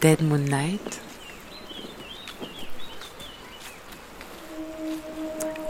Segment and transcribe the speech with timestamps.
[0.00, 1.02] Dead Moon Night.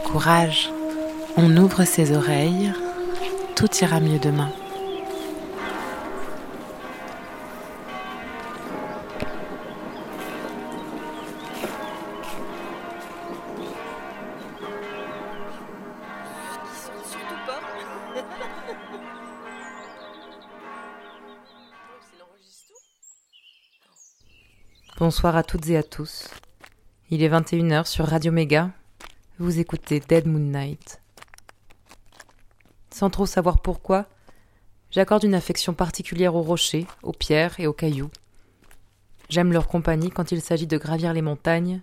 [0.05, 0.69] Courage,
[1.35, 2.71] on ouvre ses oreilles,
[3.55, 4.53] tout ira mieux demain.
[25.11, 26.29] Bonsoir à toutes et à tous.
[27.09, 28.71] Il est 21h sur Radio Méga.
[29.39, 31.01] Vous écoutez Dead Moon Night.
[32.91, 34.05] Sans trop savoir pourquoi,
[34.89, 38.09] j'accorde une affection particulière aux rochers, aux pierres et aux cailloux.
[39.27, 41.81] J'aime leur compagnie quand il s'agit de gravir les montagnes.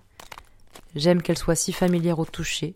[0.95, 2.73] J'aime qu'elles soient si familières au toucher.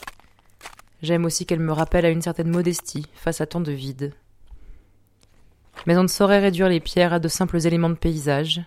[1.01, 4.12] J'aime aussi qu'elles me rappellent à une certaine modestie face à tant de vide.
[5.87, 8.60] Mais on ne saurait réduire les pierres à de simples éléments de paysage.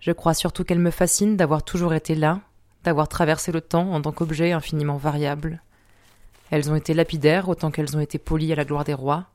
[0.00, 2.40] Je crois surtout qu'elle me fascine d'avoir toujours été là,
[2.84, 5.62] d'avoir traversé le temps en tant qu'objet infiniment variable.
[6.50, 9.26] Elles ont été lapidaires autant qu'elles ont été polies à la gloire des rois.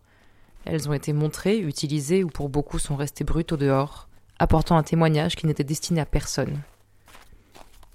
[0.65, 4.07] Elles ont été montrées, utilisées ou pour beaucoup sont restées brutes au dehors,
[4.39, 6.61] apportant un témoignage qui n'était destiné à personne.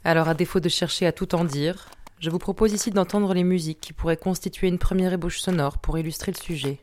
[0.05, 1.89] Alors, à défaut de chercher à tout en dire,
[2.21, 5.99] je vous propose ici d'entendre les musiques qui pourraient constituer une première ébauche sonore pour
[5.99, 6.79] illustrer le sujet.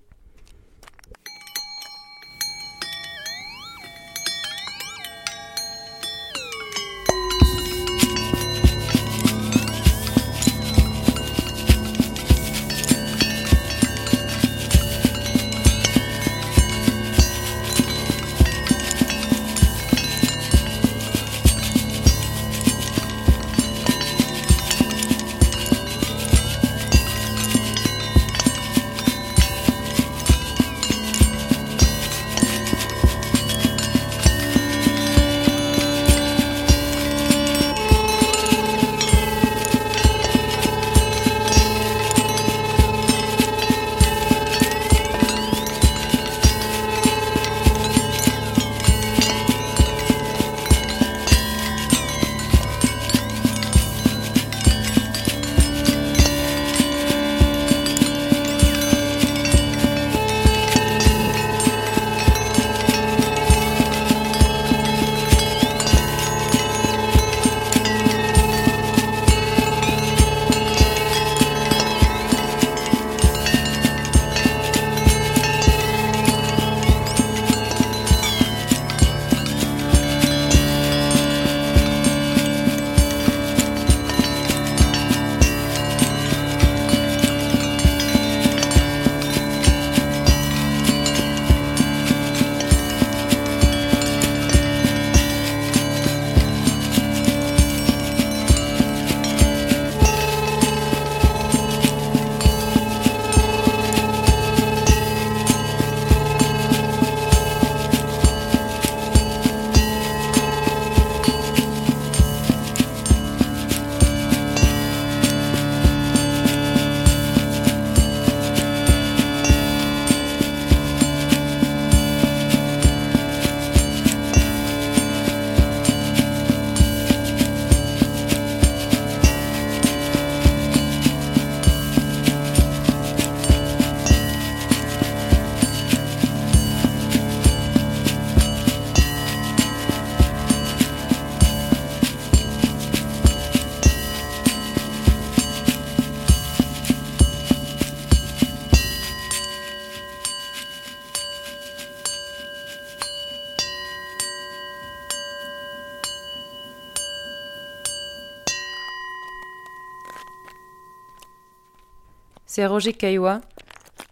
[162.56, 163.42] C'est Roger Caillois,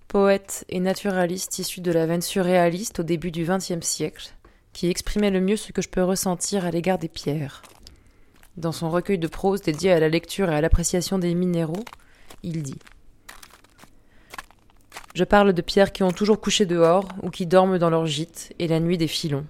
[0.09, 4.33] poète et naturaliste issu de la veine surréaliste au début du XXe siècle,
[4.73, 7.61] qui exprimait le mieux ce que je peux ressentir à l'égard des pierres.
[8.57, 11.85] Dans son recueil de prose dédié à la lecture et à l'appréciation des minéraux,
[12.43, 12.79] il dit
[15.15, 18.51] Je parle de pierres qui ont toujours couché dehors ou qui dorment dans leur gîte
[18.59, 19.45] et la nuit des filons.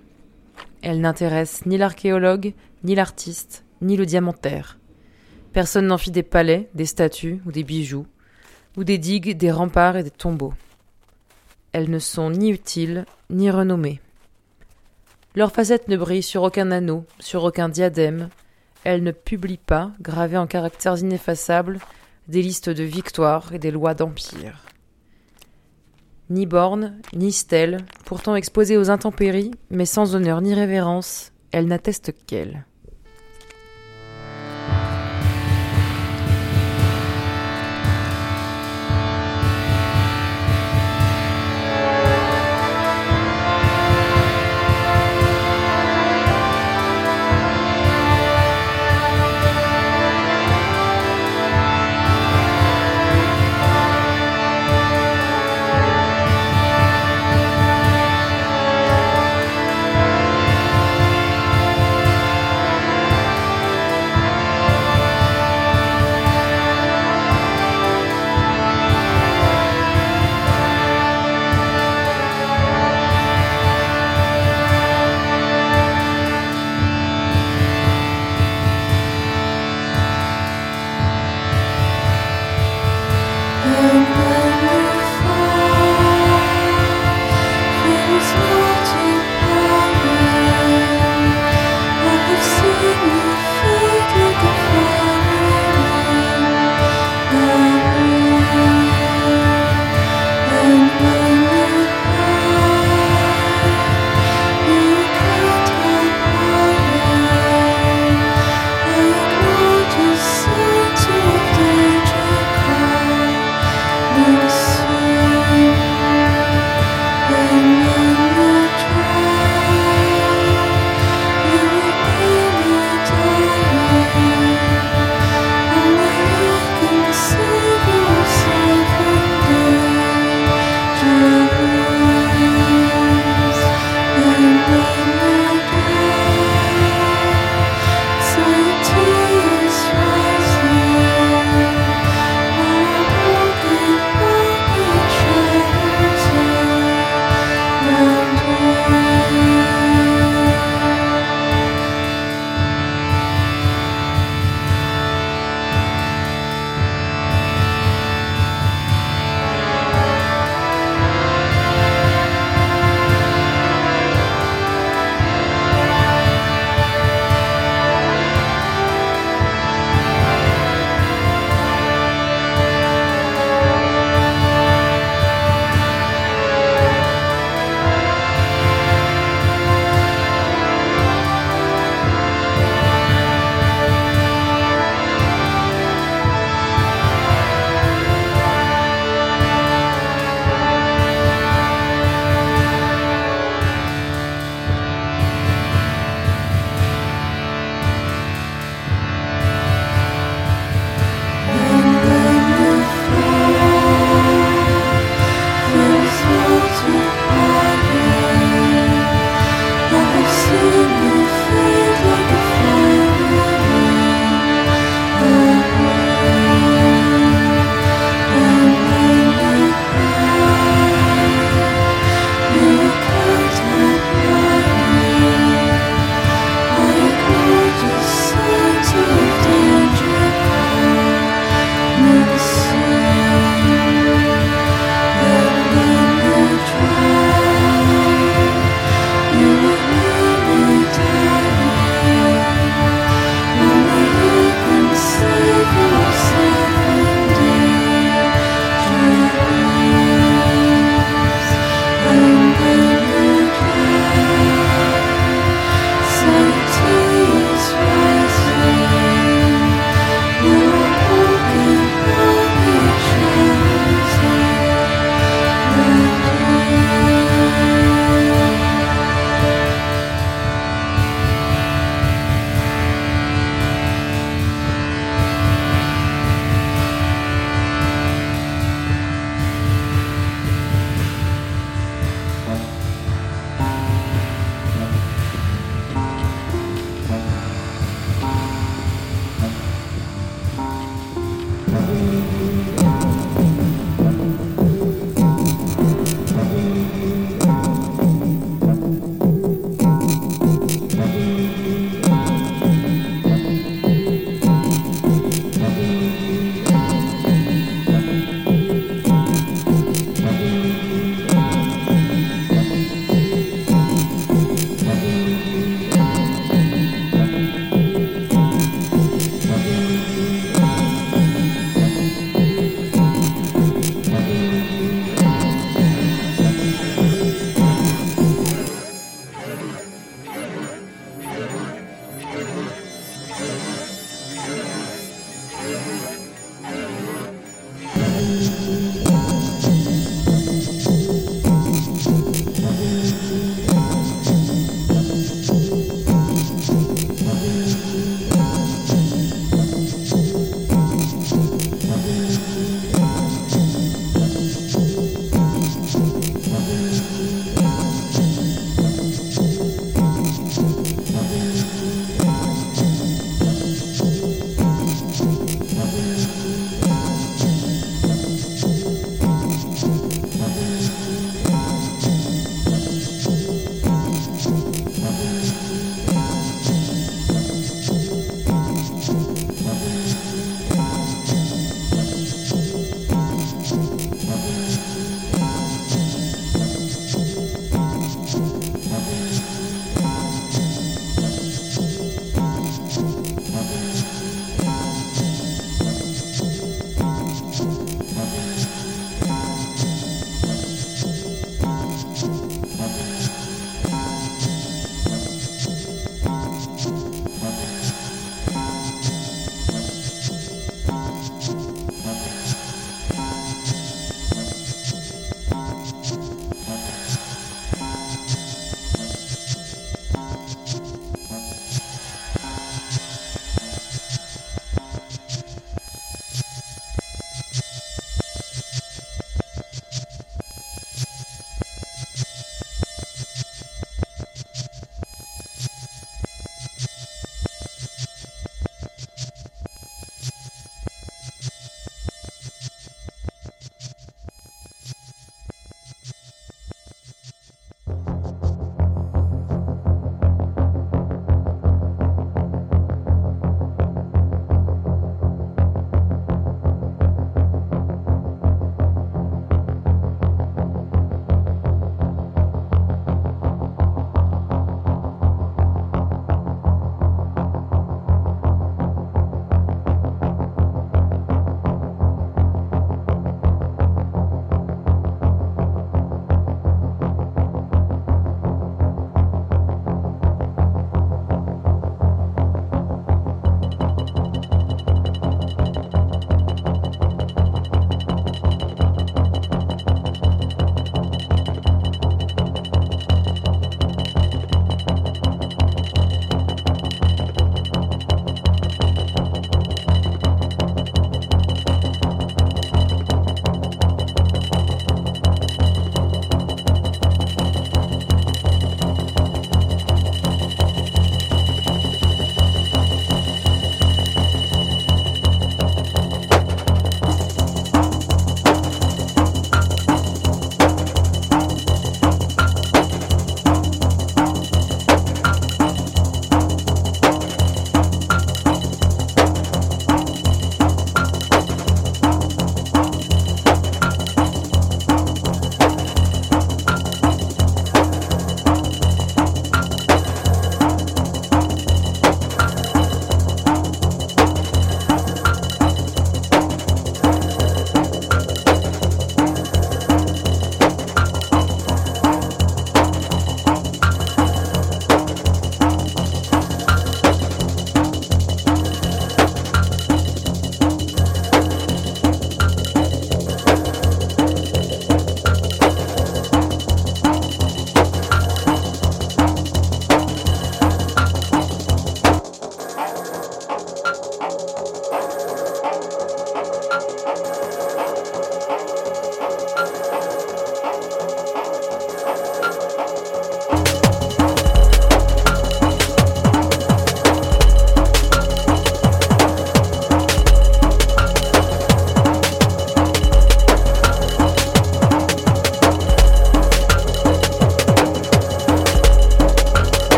[0.84, 2.54] Elles n'intéressent ni l'archéologue,
[2.84, 4.78] ni l'artiste, ni le diamantaire.
[5.51, 8.06] Personne n'en fit des palais, des statues ou des bijoux
[8.78, 10.54] ou des digues, des remparts et des tombeaux.
[11.72, 14.00] Elles ne sont ni utiles, ni renommées.
[15.36, 18.30] Leurs facettes ne brillent sur aucun anneau, sur aucun diadème.
[18.84, 21.80] Elles ne publient pas, gravées en caractères ineffaçables,
[22.28, 24.64] des listes de victoires et des lois d'empire.
[26.30, 32.14] Ni bornes, ni stèles, pourtant exposées aux intempéries, mais sans honneur ni révérence, elle n'atteste
[32.26, 32.66] qu'elle.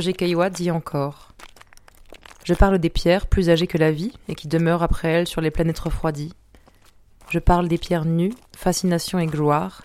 [0.00, 0.14] Roger
[0.48, 1.34] dit encore
[2.42, 5.42] Je parle des pierres plus âgées que la vie et qui demeurent après elles sur
[5.42, 6.32] les planètes refroidies.
[7.28, 9.82] Je parle des pierres nues, fascination et gloire,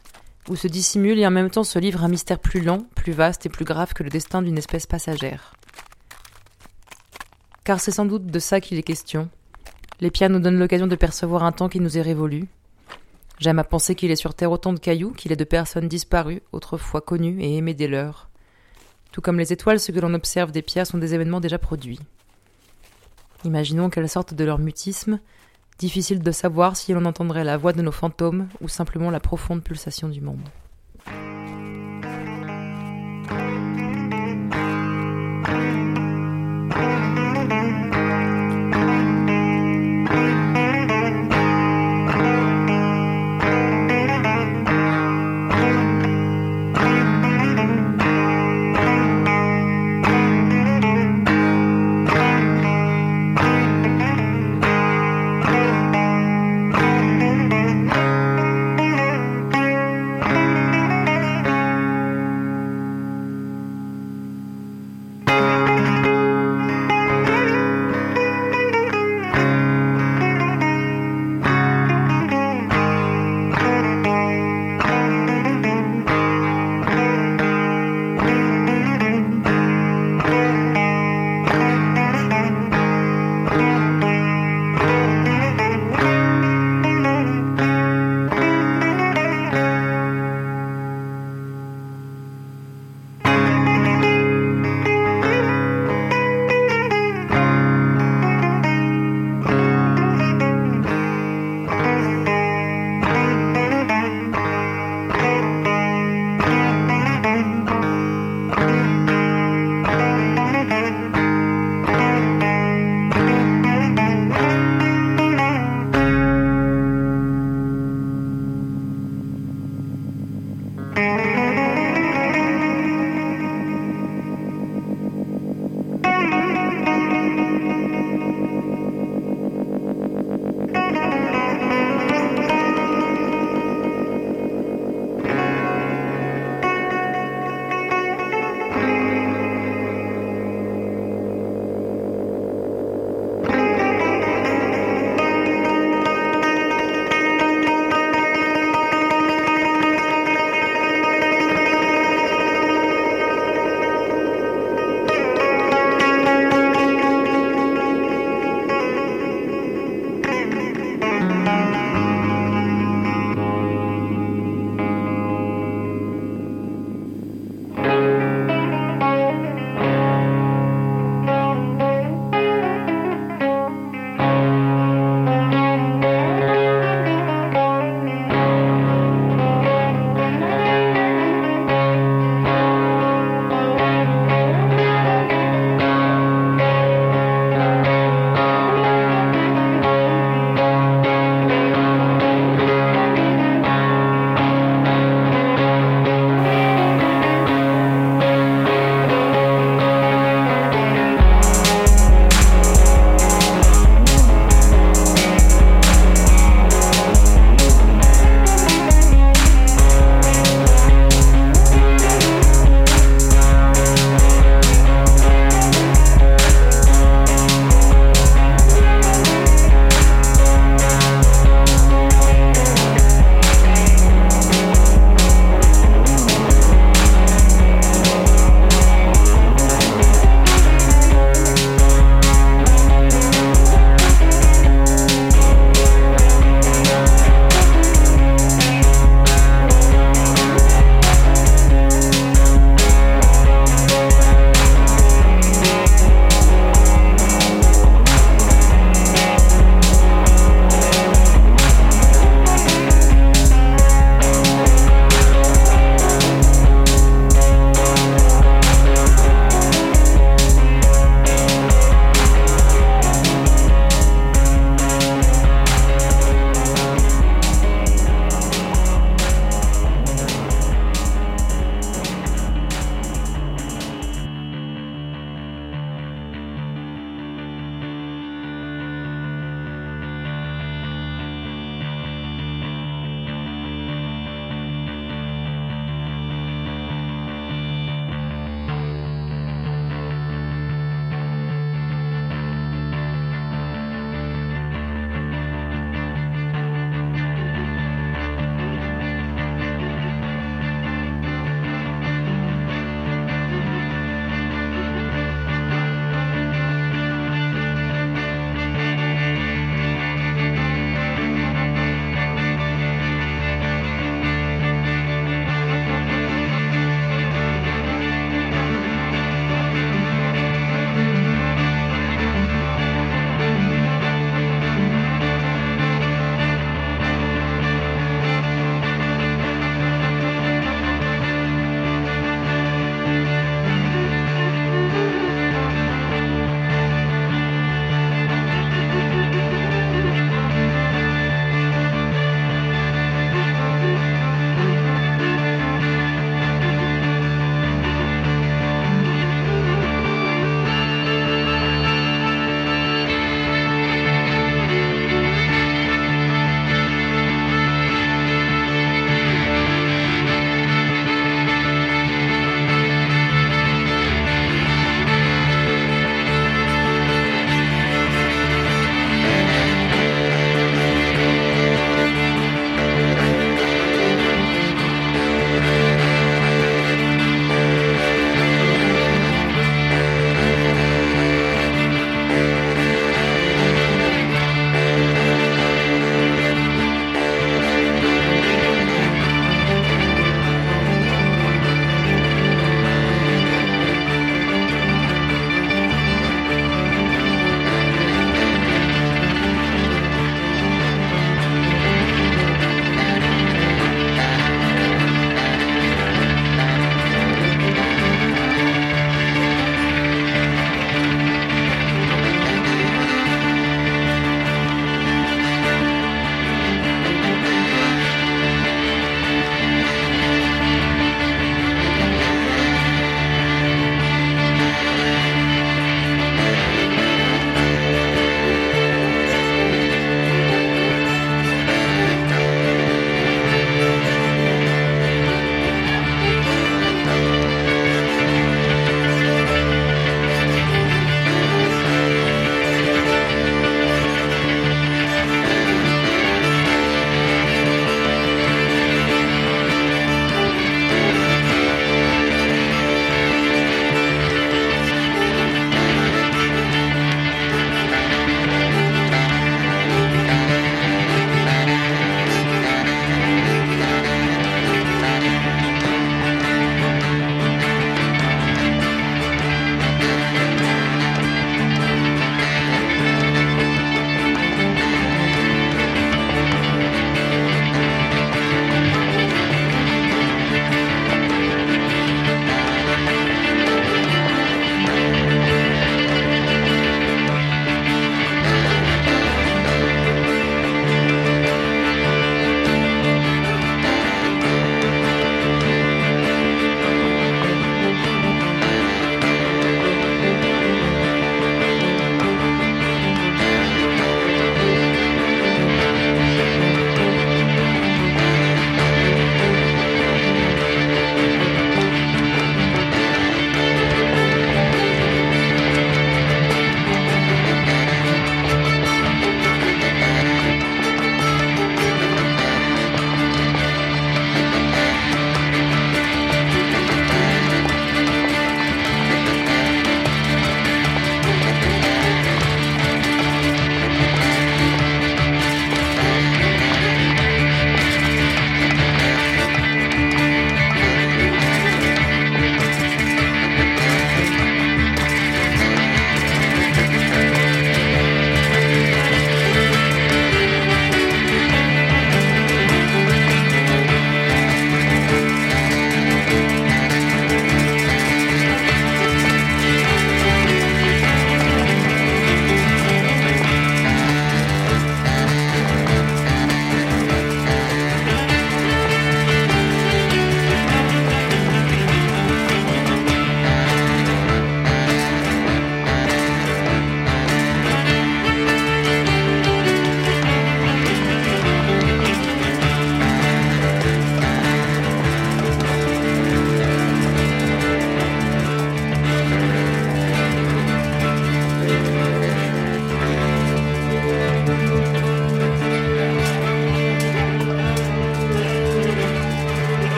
[0.48, 3.46] où se dissimule et en même temps se livre un mystère plus long, plus vaste
[3.46, 5.54] et plus grave que le destin d'une espèce passagère.
[7.66, 9.28] Car c'est sans doute de ça qu'il est question.
[10.00, 12.48] Les pierres nous donnent l'occasion de percevoir un temps qui nous est révolu.
[13.40, 16.42] J'aime à penser qu'il est sur Terre autant de cailloux qu'il est de personnes disparues,
[16.54, 18.30] autrefois connues et aimées des leurs.
[19.16, 22.02] Tout comme les étoiles, ce que l'on observe des pierres sont des événements déjà produits.
[23.46, 25.22] Imaginons qu'elles sortent de leur mutisme,
[25.80, 29.64] difficile de savoir si l'on entendrait la voix de nos fantômes ou simplement la profonde
[29.64, 30.44] pulsation du monde.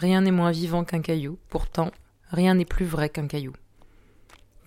[0.00, 1.90] Rien n'est moins vivant qu'un caillou, pourtant,
[2.30, 3.52] rien n'est plus vrai qu'un caillou.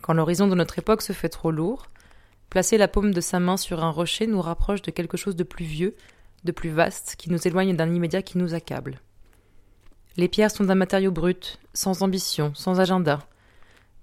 [0.03, 1.87] Quand l'horizon de notre époque se fait trop lourd,
[2.51, 5.43] placer la paume de sa main sur un rocher nous rapproche de quelque chose de
[5.43, 5.95] plus vieux,
[6.43, 9.01] de plus vaste, qui nous éloigne d'un immédiat qui nous accable.
[10.17, 13.27] Les pierres sont d'un matériau brut, sans ambition, sans agenda.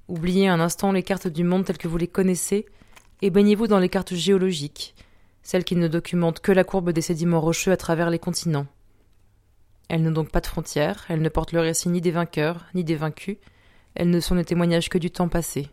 [0.08, 2.66] Oubliez un instant les cartes du monde telles que vous les connaissez,
[3.22, 4.96] et baignez-vous dans les cartes géologiques,
[5.44, 8.66] celles qui ne documentent que la courbe des sédiments rocheux à travers les continents.
[9.92, 12.84] Elles n'ont donc pas de frontières, elles ne portent le récit ni des vainqueurs, ni
[12.84, 13.38] des vaincus,
[13.96, 15.68] elles ne sont le témoignage que du temps passé.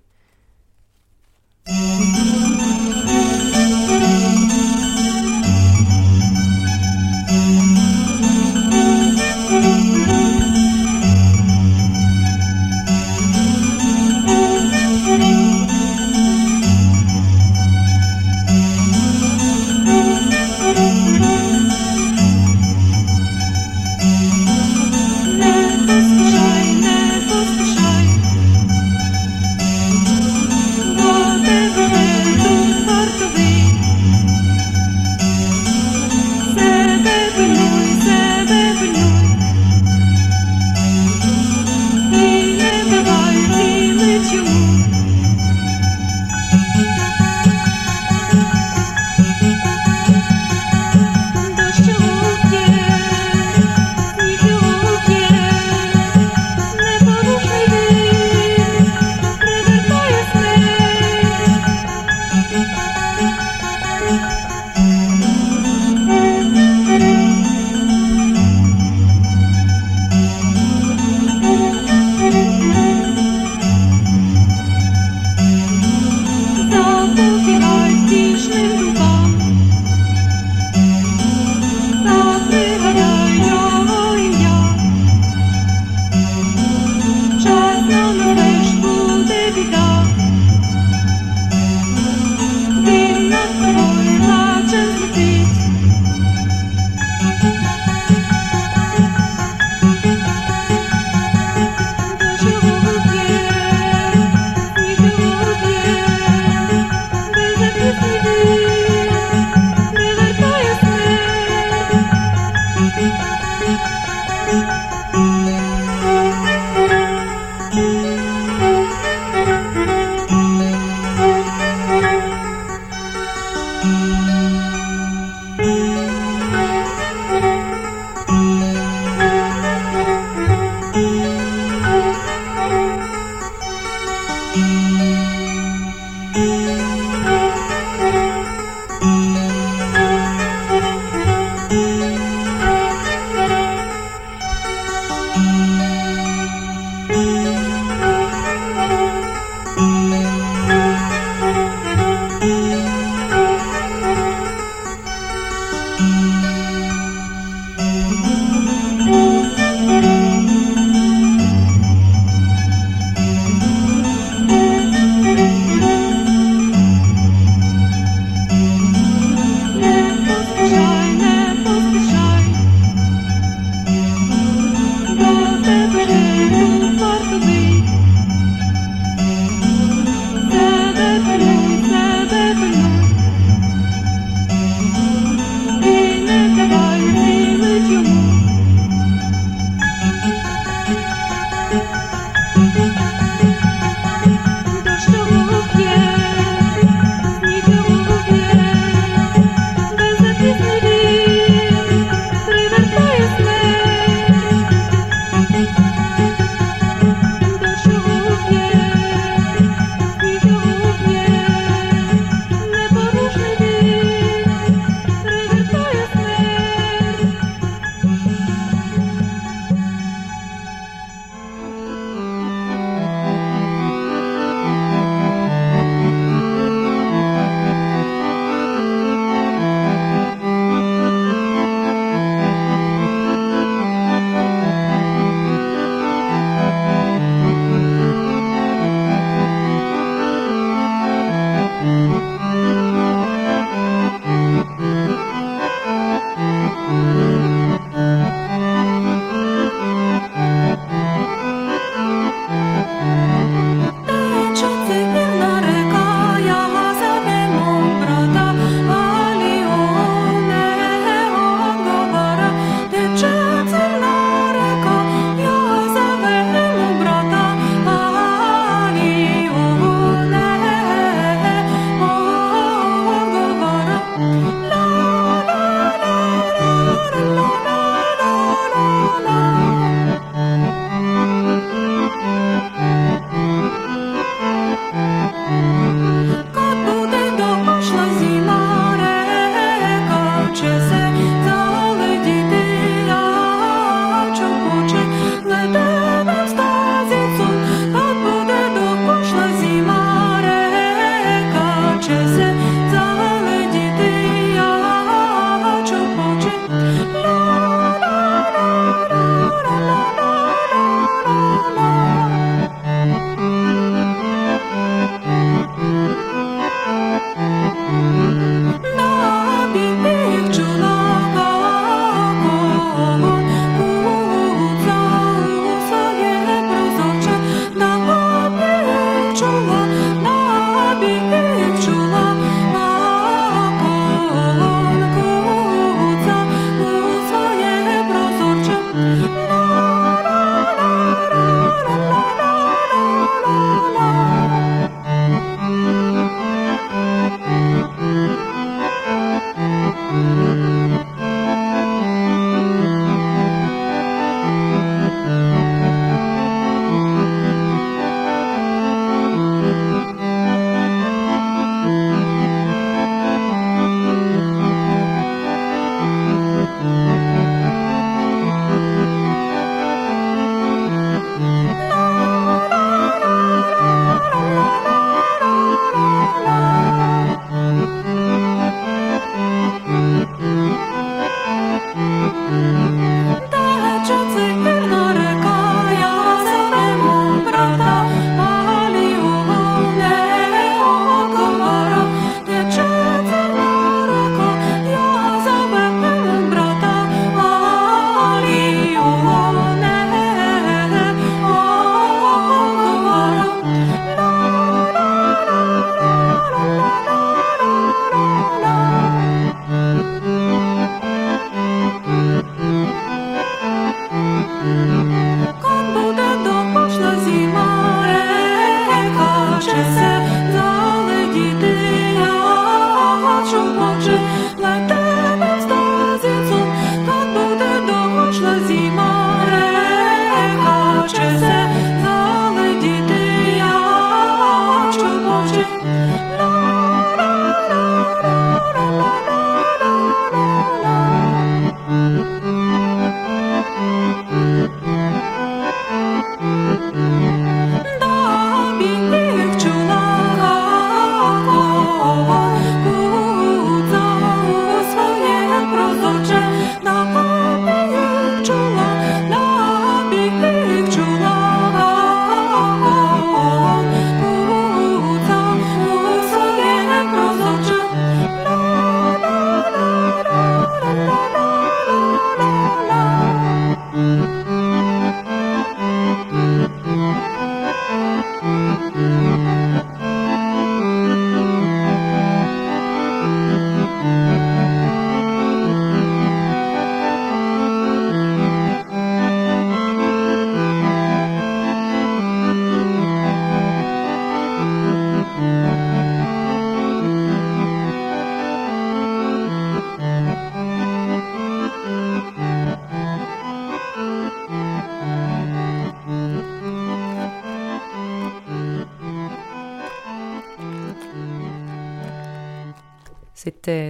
[382.48, 382.97] Mm-hmm.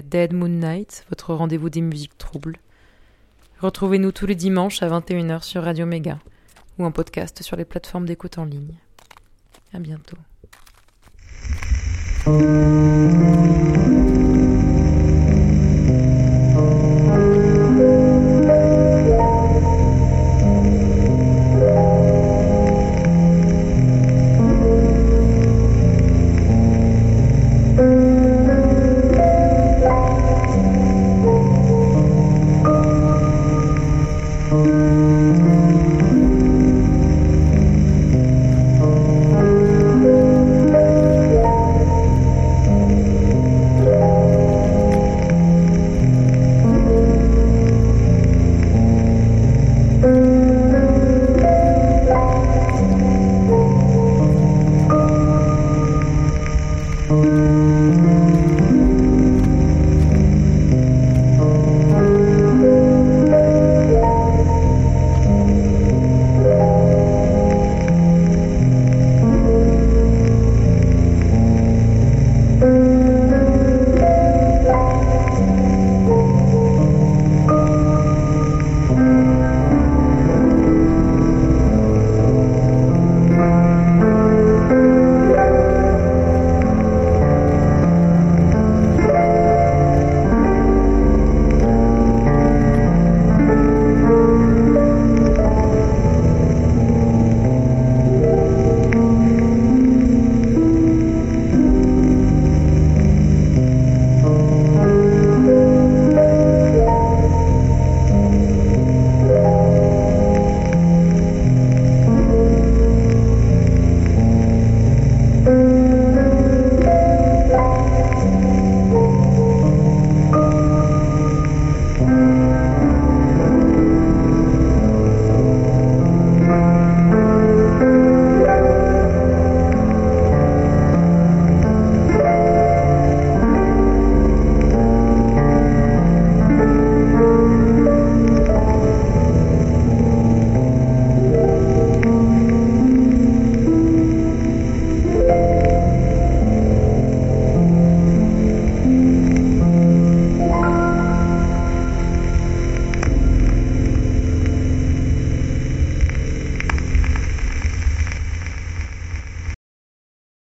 [0.10, 2.60] Dead Moon Night, votre rendez-vous des musiques troubles.
[3.60, 6.20] Retrouvez-nous tous les dimanches à 21h sur Radio Méga
[6.80, 8.78] ou en podcast sur les plateformes d'écoute en ligne.
[9.74, 10.18] À bientôt.